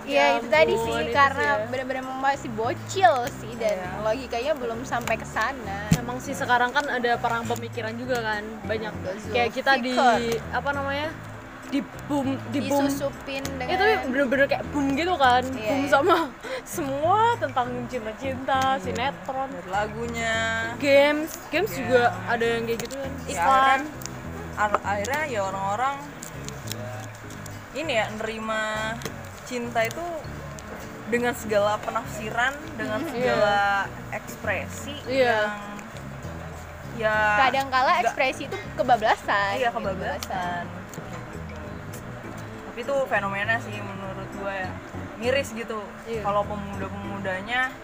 [0.00, 1.68] Iya Ya itu tadi sih itu karena ya.
[1.68, 4.00] benar-benar masih bocil sih dan Iya.
[4.00, 5.86] logikanya belum sampai ke sana.
[5.94, 8.90] emang sih sekarang kan ada perang pemikiran juga kan banyak
[9.28, 9.94] kayak kita di
[10.50, 11.12] apa namanya
[11.70, 15.80] di boom di boom Disusupin dengan ya tapi bener-bener kayak boom gitu kan Iya, boom
[15.80, 15.88] iya.
[15.88, 16.16] sama
[16.76, 20.34] semua tentang cinta-cinta sinetron dari lagunya
[20.76, 21.78] games games Iya.
[21.80, 23.80] juga ada yang kayak gitu kan Ya, iklan
[24.52, 25.96] akhirnya, akhirnya ya orang-orang
[27.70, 28.62] ini ya nerima
[29.46, 30.02] cinta itu
[31.06, 35.38] dengan segala penafsiran dengan segala ekspresi Iya.
[35.46, 35.58] yang
[36.98, 39.54] ya kadang-kala nggak- ekspresi itu kebablasan.
[39.56, 40.79] iya gitu.
[42.70, 44.70] Tapi itu fenomena sih menurut gue ya
[45.18, 46.22] miris gitu Iya.
[46.22, 47.74] kalau pemuda-pemudanya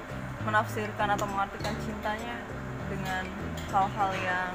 [0.47, 2.39] menafsirkan atau mengartikan cintanya
[2.87, 3.27] dengan
[3.75, 4.55] hal-hal yang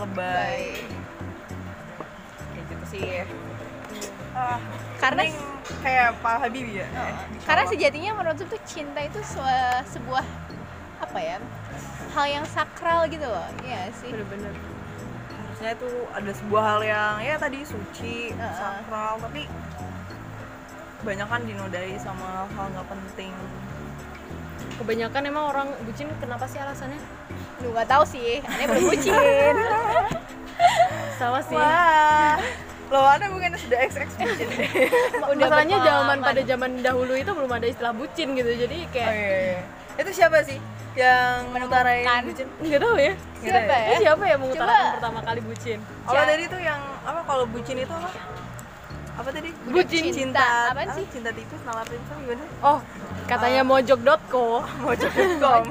[0.00, 0.80] lebay
[2.48, 3.04] kayak gitu sih
[4.32, 4.56] ah,
[4.96, 5.28] Karena
[5.84, 7.12] kayak Pak Habibie ya eh,
[7.44, 10.24] Karena sejatinya menurut tuh cinta itu se- sebuah
[10.96, 11.36] apa ya?
[12.16, 13.44] Hal yang sakral gitu loh.
[13.60, 14.08] Iya sih.
[14.08, 14.56] bener-bener
[15.56, 18.56] Harusnya itu ada sebuah hal yang ya tadi suci Heeh.
[18.60, 19.48] sakral tapi
[21.00, 23.32] banyak kan dinodai sama hal nggak penting.
[24.76, 27.00] Kebanyakan emang orang bucin kenapa sih alasannya?
[27.64, 29.56] Lu gak tahu sih, aneh belum bucin.
[31.24, 31.56] sama sih.
[31.56, 32.36] Wah.
[32.92, 34.48] Lo ada bukan sudah XX bucin.
[35.32, 39.08] Udah masalahnya zaman pada zaman dahulu itu belum ada istilah bucin gitu jadi oh, kayak
[39.16, 39.60] iya, iya.
[40.04, 40.60] itu siapa sih
[40.96, 42.46] yang mengutarain bucin.
[42.58, 43.12] Nggak tahu ya.
[43.36, 43.96] Siapa Ini ya?
[44.00, 44.94] siapa yang mengutarakan Coba.
[44.96, 45.78] pertama kali bucin?
[45.78, 46.24] Apa Siapa?
[46.26, 48.10] tadi tuh yang apa kalau bucin itu apa?
[49.16, 49.48] Apa tadi?
[49.66, 50.48] Bucin cinta.
[50.72, 51.04] Apaan sih?
[51.08, 52.44] cinta tikus nalar tikus gimana?
[52.60, 52.78] Oh
[53.26, 55.62] katanya mojok.co mojok.com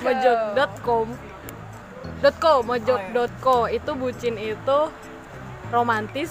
[0.00, 1.06] mojok.com
[2.40, 4.78] .co mojok.co itu bucin itu
[5.68, 6.30] romantis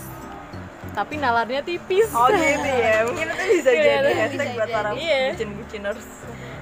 [0.90, 2.10] tapi nalarnya tipis.
[2.12, 5.22] Oh gitu ya, mungkin itu bisa Iya, jadi hashtag buat para Iya.
[5.32, 6.06] bucin-buciners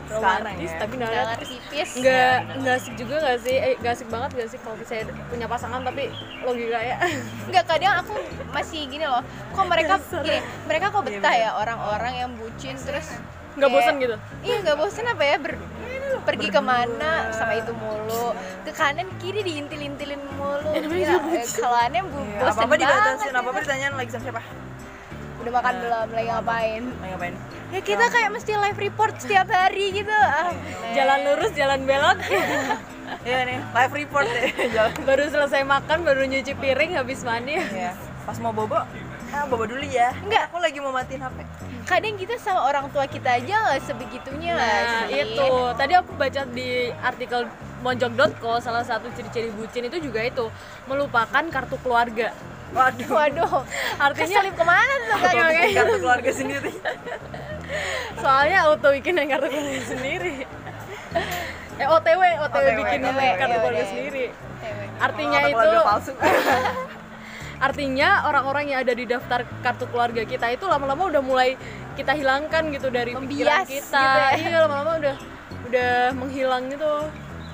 [0.07, 0.79] romantis ya.
[0.79, 1.49] tapi nggak terus.
[1.49, 1.89] tipis.
[1.97, 3.55] Nggak nggak asik juga nggak sih?
[3.55, 6.03] Eh nggak asik banget nggak sih kalau saya punya pasangan tapi
[6.41, 6.95] logika ya.
[7.47, 8.13] Enggak kadang aku
[8.49, 9.21] masih gini loh.
[9.51, 9.93] Kok mereka
[10.25, 11.45] gini mereka kok Iya, betah bener.
[11.45, 13.07] ya orang-orang yang bucin terus
[13.57, 14.15] nggak bosan gitu?
[14.41, 15.37] Iya nggak bosan apa ya?
[15.37, 15.61] Ber-
[16.17, 17.31] pergi ke mana?
[17.31, 18.35] Sama itu mulu.
[18.63, 20.75] Ke kanan kiri diintil-intilin mulu.
[20.93, 21.15] Ya,
[21.55, 23.39] kalau aneh bu Iya, bosan apa-apa banget dibatasin, gitu.
[23.39, 24.41] apa-apa ditanyain lagi sama siapa?
[25.47, 27.35] Udah makan Nah, belum lagi ngapain Lagi ngapain?
[27.67, 30.51] ya kita kayak mesti live report setiap hari gitu ah,
[30.89, 32.17] jalan lurus jalan belok
[33.23, 34.91] Iya nih, live report deh jalan.
[35.01, 37.95] baru selesai makan baru nyuci piring habis mandi Iya.
[38.23, 40.11] Pas mau bobo, ah bobo dulu ya.
[40.17, 40.51] Enggak.
[40.51, 41.39] Aku lagi mau matiin HP.
[41.83, 45.23] kadang kita sama orang tua kita aja nggak sebegitunya Nah sih?
[45.23, 47.47] itu tadi aku baca di artikel
[47.79, 50.51] monjok.co salah satu ciri-ciri bucin itu juga itu
[50.83, 52.35] melupakan kartu keluarga.
[52.67, 53.09] Waduh.
[53.09, 53.51] waduh
[53.97, 56.71] Artinya keselip ke mana tuh Kalau bikin kartu keluarga sendiri.
[58.17, 60.33] soalnya auto bikin yang kartu keluarga sendiri.
[61.77, 63.89] Eh OTW, OTW, OTW, bikin OTW, kartu iya, keluarga iya.
[63.89, 64.25] sendiri.
[64.57, 64.87] Cewek.
[64.97, 66.11] Artinya Kartu itu palsu.
[67.57, 71.57] artinya orang-orang yang ada di daftar kartu keluarga kita itu lama-lama udah mulai
[71.97, 73.97] kita hilangkan gitu dari pikiran Membias kita.
[73.97, 74.29] gitu ya.
[74.37, 75.15] Iya, lama-lama udah
[75.65, 76.93] udah menghilang gitu.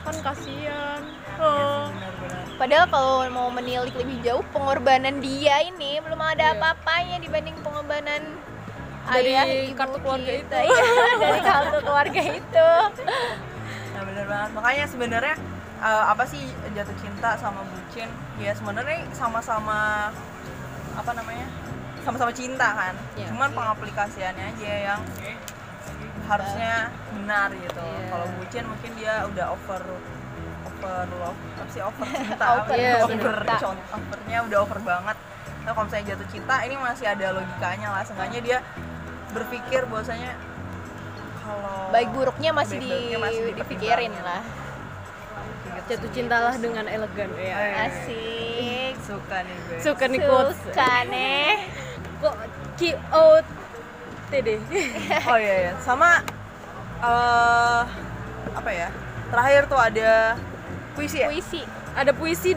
[0.04, 1.00] Kan kasihan.
[1.40, 1.73] Oh.
[2.54, 6.56] Padahal kalau mau menilik lebih jauh pengorbanan dia ini belum ada Iya.
[6.56, 8.22] apa-apanya dibanding pengorbanan
[9.04, 10.58] Dari ayah ibu kartu keluarga kita.
[10.64, 10.72] itu.
[10.72, 10.86] Iya,
[11.24, 12.70] dari kartu keluarga itu.
[13.92, 14.50] Nah bener banget.
[14.54, 15.36] Makanya sebenarnya
[15.82, 18.08] eh, apa sih jatuh cinta sama bucin?
[18.40, 20.08] Ya sebenarnya sama-sama
[20.94, 21.48] apa namanya?
[22.00, 22.96] Sama-sama cinta kan.
[23.16, 23.28] Iya.
[23.28, 25.02] Cuman pengaplikasiannya aja yang
[26.24, 27.84] harusnya benar gitu.
[27.84, 28.08] Iya.
[28.08, 29.84] Kalau bucin mungkin dia udah over
[30.84, 32.84] over love, apa sih over cinta Over ya?
[32.84, 33.36] Iya, over
[33.96, 35.18] overnya udah over banget.
[35.64, 38.04] Nah, kalau misalnya jatuh cinta ini masih ada logikanya lah.
[38.04, 38.58] Seenggaknya dia
[39.32, 40.36] berpikir bahwasanya
[41.44, 44.44] kalau Baik buruknya masih, baik di, buruknya masih dipikirin lah.
[45.64, 47.88] Gitu Jatuh cintalah dengan elegan ya.
[47.88, 48.96] Asik.
[49.04, 50.56] suka nih gue Suka nih quotes.
[50.64, 51.52] Suka nih.
[52.24, 52.36] Kok
[52.80, 53.28] Q O
[54.32, 54.50] T D.
[55.32, 56.24] oh iya ya sama
[57.04, 57.84] eh
[58.56, 58.88] apa ya
[59.28, 60.40] terakhir tuh ada
[60.94, 61.28] puisi ya?
[61.30, 61.62] Puisi.
[61.94, 62.52] Ada puisi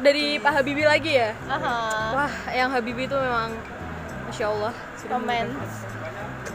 [0.00, 1.32] dari Pak Habibie lagi ya.
[1.48, 1.76] Aha.
[2.12, 3.52] Wah, yang Habibie itu memang
[4.28, 5.20] Masya Allah sudah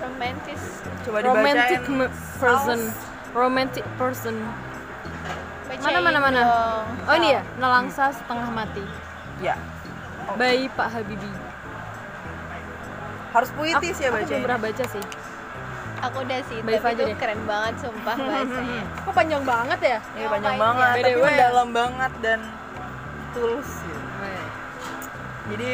[0.01, 0.63] Romantis.
[1.05, 1.81] Coba romantic
[2.41, 2.79] person.
[3.37, 4.35] Romantic person.
[5.69, 6.39] Bacain mana mana mana?
[6.41, 6.85] dong.
[7.07, 7.41] oh ini ya?
[7.61, 8.83] Nelangsa setengah mati.
[9.39, 9.55] Ya.
[10.35, 11.37] By Pak Habibie.
[13.31, 15.20] Harus puitis ya aku belum pernah baca sih
[16.01, 17.17] Aku udah sih, Baik tapi aja itu deh.
[17.17, 18.83] keren banget sumpah bahasanya.
[18.99, 20.93] kok panjang banget ya Iya panjang Ngapain banget, ya?
[20.97, 22.39] tapi mendalam banget dan
[23.31, 24.01] tulus gitu.
[25.51, 25.71] Jadi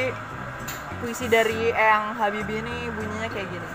[0.97, 3.69] puisi dari Eyang Habibie ini bunyinya kayak gini.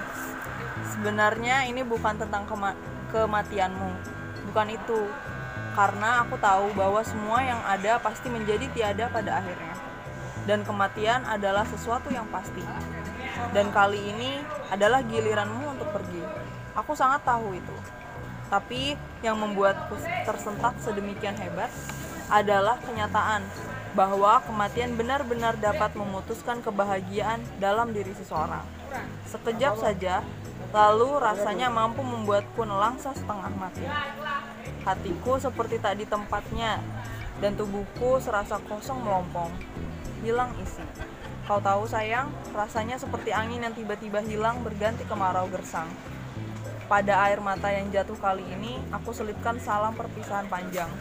[0.84, 2.76] Sebenarnya ini bukan tentang kema-
[3.08, 3.90] kematianmu,
[4.46, 5.00] bukan itu.
[5.72, 9.72] Karena aku tahu bahwa semua yang ada pasti menjadi tiada pada akhirnya.
[10.42, 12.60] Dan kematian adalah sesuatu yang pasti.
[13.50, 14.36] Dan kali ini
[14.68, 16.20] adalah giliranmu untuk pergi.
[16.72, 17.76] Aku sangat tahu itu.
[18.48, 19.96] Tapi yang membuatku
[20.28, 21.72] tersentak sedemikian hebat
[22.28, 23.44] adalah kenyataan
[23.92, 28.64] bahwa kematian benar-benar dapat memutuskan kebahagiaan dalam diri seseorang.
[29.28, 30.24] Sekejap saja,
[30.72, 33.84] lalu rasanya mampu membuatku nelangsa setengah mati.
[34.84, 36.80] Hatiku seperti tak di tempatnya,
[37.44, 39.52] dan tubuhku serasa kosong melompong.
[40.24, 40.84] Hilang isi.
[41.44, 45.90] Kau tahu sayang, rasanya seperti angin yang tiba-tiba hilang berganti kemarau gersang.
[46.92, 50.92] Pada air mata yang jatuh kali ini, aku selipkan salam perpisahan panjang.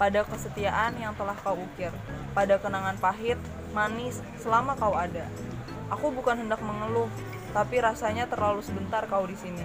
[0.00, 1.92] Pada kesetiaan yang telah kau ukir.
[2.32, 3.36] Pada kenangan pahit,
[3.76, 5.28] manis, selama kau ada.
[5.92, 7.12] Aku bukan hendak mengeluh,
[7.52, 9.60] tapi rasanya terlalu sebentar kau di sini.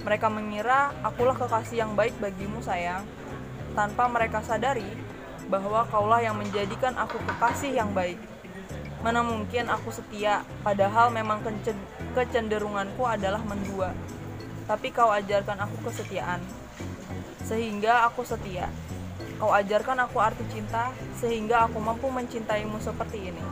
[0.00, 3.04] Mereka mengira akulah kekasih yang baik bagimu sayang,
[3.76, 4.88] tanpa mereka sadari
[5.52, 8.16] bahwa kaulah yang menjadikan aku kekasih yang baik.
[9.04, 11.44] Mana mungkin aku setia, padahal memang
[12.16, 13.92] kecenderunganku adalah mendua.
[14.66, 16.42] Tapi kau ajarkan aku kesetiaan,
[17.46, 18.66] sehingga aku setia.
[19.38, 23.44] Kau ajarkan aku arti cinta, sehingga aku mampu mencintaimu seperti ini.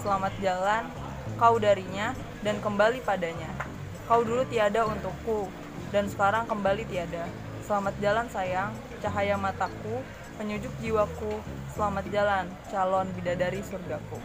[0.00, 0.88] Selamat jalan,
[1.36, 3.52] kau darinya, dan kembali padanya.
[4.08, 5.52] Kau dulu tiada untukku,
[5.92, 7.28] dan sekarang kembali tiada.
[7.68, 8.72] Selamat jalan sayang,
[9.04, 10.00] cahaya mataku,
[10.40, 11.36] penyujuk jiwaku.
[11.76, 14.16] Selamat jalan, calon bidadari surgaku.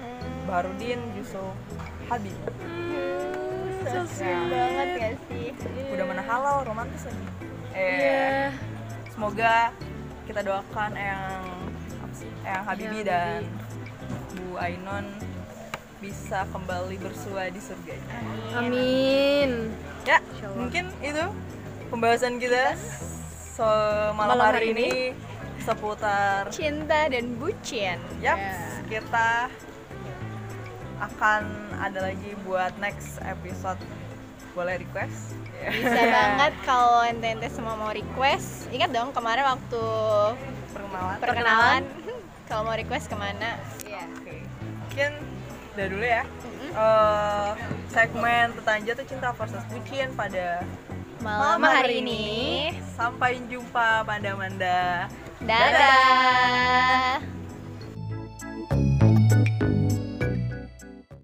[0.48, 1.52] Barudin Yusuf
[2.08, 2.40] Habib.
[3.88, 4.67] So sweet banget
[5.20, 5.86] gak sih?
[5.92, 7.26] Udah mana halau, romantis lagi.
[7.74, 8.52] Eh, Iya.
[9.10, 9.70] semoga
[10.26, 11.42] kita doakan yang
[11.98, 12.30] apa sih?
[12.42, 13.42] Yang Habibie Yang dan
[14.34, 15.06] Bu Ainon
[15.98, 18.18] bisa kembali bersua di surganya.
[18.54, 19.74] Amin.
[20.06, 20.58] Ya, Insya Allah.
[20.58, 21.26] mungkin itu
[21.90, 22.78] pembahasan kita
[23.52, 23.66] so
[24.14, 24.90] malam, Malam hari, hari ini
[25.58, 28.56] seputar cinta dan bucin Yap, Ya.
[28.88, 29.50] kita
[30.98, 31.42] akan
[31.78, 33.78] ada lagi buat next episode.
[34.58, 35.38] Boleh request?
[35.54, 35.70] Ya.
[35.70, 39.86] bisa banget kalau ente-ente semua mau request ingat dong kemarin waktu
[40.70, 41.18] Perkenalan.
[41.18, 41.84] perkenalan
[42.50, 44.42] kalau mau request ke mana ya Oke.
[44.82, 45.12] Mungkin
[45.72, 46.24] udah dulu ya.
[46.26, 46.70] Mm-mm.
[46.74, 47.52] Eh,
[47.88, 50.66] segmen tentang jatuh cinta versus bucin pada
[51.20, 52.26] malam hari ini
[52.94, 55.06] Sampai jumpa Manda Manda.
[55.40, 57.22] dadah